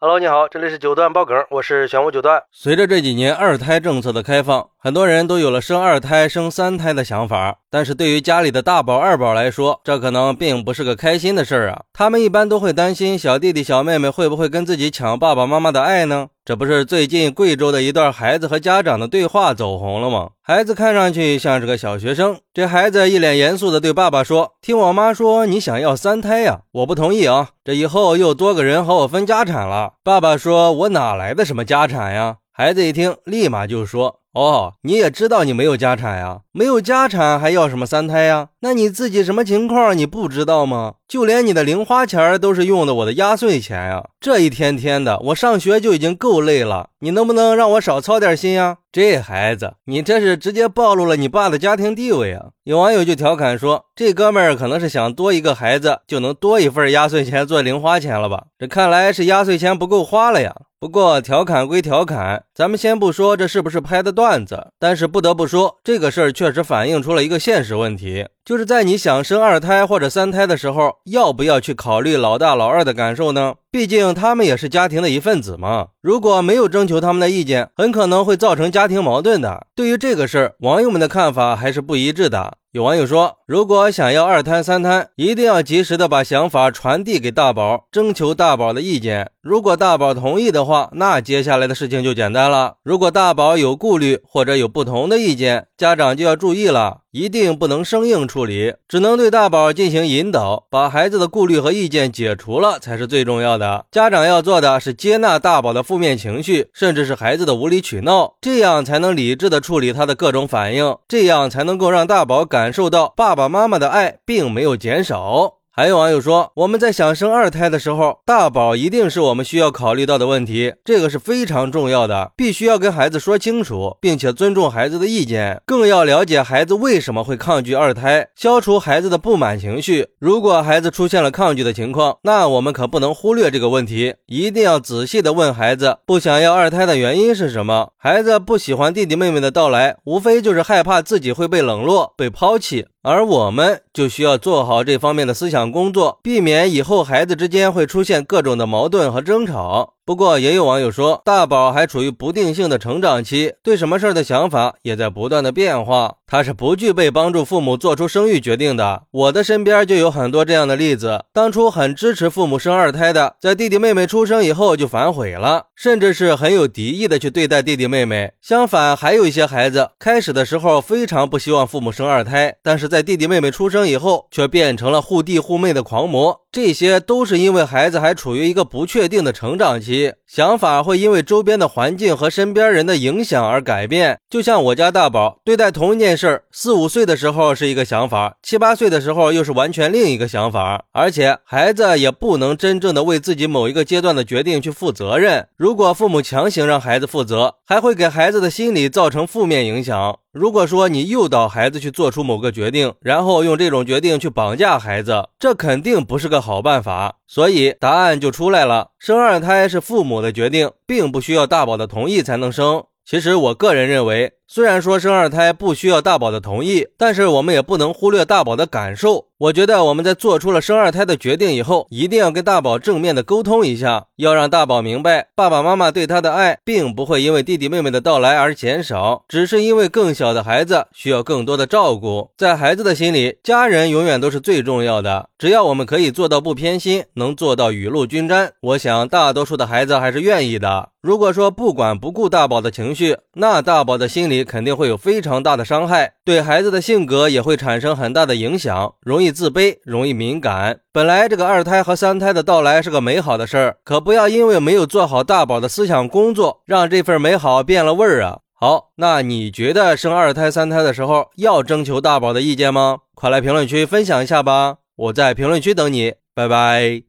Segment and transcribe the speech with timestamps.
[0.00, 2.40] Hello，你好，这里是九段爆梗，我是玄武九段。
[2.52, 7.58] 随着这几年二胎政策的开放，很多人都有了生二胎、生三胎的想法。
[7.68, 11.82] 但是对于家里的大宝、二宝来说，这可能并不是个开心的事儿啊。
[11.92, 16.28] 他们一般都会担心小弟弟、小妹妹会不会跟自己抢爸爸妈妈的爱呢？
[16.48, 20.30] 这不是最近贵州的一段孩子和家长的对话走红了吗？
[20.40, 34.18] 孩子看上去像是个小学生，这孩子一脸严肃的对爸爸说：“听我妈说你想要三胎呀，我不同意啊，这以后又多个人和我分家产了。”爸爸说：“我哪来的什么家产呀？”孩子一听，立马就说。
[34.34, 38.48] 哦，你也知道你没有家产呀，没有家产还要什么三胎呀？
[38.60, 40.94] 那你自己什么情况你不知道吗？
[41.06, 44.04] 就连你的零花钱都是用的我的压岁钱呀！
[44.20, 48.78] 这一天天的，我上学就已经够累了，你能不能让我少操点心呀？
[48.90, 52.46] 这孩子，你这是直接暴露了你爸的家庭地位啊！
[52.64, 58.46] 有网友就调侃说，这哥们儿可能是想多一个孩子就能多一份压岁钱做零花钱了吧？
[58.58, 60.54] 这看来是压岁钱不够花了呀。
[60.80, 68.28] 不过调侃归调侃，咱们先不说这是不是拍的段子，但是不得不说，这个事儿确实反映出了一个现实问题。
[68.44, 73.54] 就是在你想生二胎或者三胎的时候，要不要去考虑老大老二的感受呢？
[73.72, 75.88] 毕竟他们也是家庭的一份子嘛。
[76.00, 79.66] 如果没有征求他们的意见，很可能会造成家庭矛盾的。
[79.74, 82.56] 对于这个事儿，网友们的看法还是不一致的。
[82.72, 89.30] 有网友说，如果想要二胎三胎，一定要及时的把想法传递给大宝，征求大宝的意见。
[89.40, 92.74] 如果大宝同意的话，那接下来的事情就简单了。
[92.82, 97.02] 如果大宝有顾虑或者有不同的意见，家长就要注意了。
[97.12, 103.86] 一定不能生硬处理，只能对大宝进行引导，把孩子的顾虑和意见解除了才是最重要的。
[103.90, 115.57] 家长要做的是接纳大宝的负面情绪，甚至是孩子的无理取闹，这样才能理智的处理他的各种反应，这样才能够让大宝感受到爸爸妈妈的爱并没有减少。
[115.78, 130.08] 还有网友说，我们在想生二胎的时候，大宝一定是我们需要考虑到的问题，这个是非常重要的，必须要跟孩子说清楚，并且尊重孩子的意见，更要了解孩子为什么会抗拒二胎，消除孩子的不满情绪。
[130.18, 137.90] 如果孩子出现了抗拒的情况，那我们可不能忽略这个问题，一定要仔细的问孩子不想要二胎的原因是什么。
[137.96, 142.86] 孩子不喜欢弟弟妹妹的到来，无非就是害怕自己会被冷落、被抛弃。
[143.02, 149.94] 而我们就需要做好这方面的思想工作，避免以后孩子之间会出现各种的矛盾和争吵。
[150.08, 156.14] 不过，也有网友说，大宝还处于不定性的成长期，对什么事儿的想法也在不断的变化。
[156.26, 159.02] 他是不具备帮助父母做出生育决定的。
[159.10, 168.32] 我的身边就有很多这样的例子：当初很支持父母生二胎的，在弟弟妹妹出生以后就反悔了，甚至是很有敌意的去对待弟弟妹妹。
[168.40, 176.40] 相反，还有一些孩子，开始的时候非常不希望父母生二胎，但是在弟弟妹妹出生以后，却变成了护弟护妹的狂魔。
[176.50, 184.18] 这些都是因为孩子还处于一个不确定的成长期，想法会因为周边的环境和身边人的影响而改变。
[184.28, 190.84] 就像我家大宝对待同一件事，四五岁的时候是一个想法，七八岁的时候又是完全另一个想法。
[190.92, 195.48] 而且孩子也不能真正的为自己某一个阶段的决定去负责任。
[195.56, 200.18] 如果父母强行让孩子负责，还会给孩子的心理造成负面影响。
[200.30, 207.16] 如果说你诱导孩子去做出某个决定，然后用这种决定去绑架孩子，这肯定不是个好办法。
[207.26, 212.84] 所以答案就出来了：生二胎是父母我的决定，并不需要大宝的同意才能生。
[213.04, 214.37] 其实我个人认为。
[214.50, 219.26] 虽然说生二胎不需要大宝的同意，但是我们也不能忽略大宝的感受。
[219.36, 232.30] 我觉得我们在做出了生二胎的决定以后，一定要跟大宝正面的沟通一下，要让大宝明白，爸爸妈妈对他的爱并不会因为弟弟妹妹的到来而减少，只是因为更小的孩子需要更多的照顾。
[232.38, 235.28] 在孩子的心里，家人永远都是最重要的。
[235.38, 240.88] 只要我们可以做到不偏心，能做到雨露均沾，我想大多数的孩子还是愿意的。
[241.00, 250.80] 如果说不管不顾大宝的情绪，那大宝的心里肯定会有非常大的伤害，对孩子的性格也会产生很大的影响，容易自卑，容易敏感。
[250.92, 258.38] 本来这个二胎和三胎的到来是个美好的事儿，可不要因为没有做好大宝的思想工作，让这份美好变了味儿啊！
[258.60, 262.98] 好，那你觉得生二胎、三胎的时候要征求大宝的意见吗？
[263.14, 267.07] 快来评论区分享一下吧，我在评论区等你，拜拜。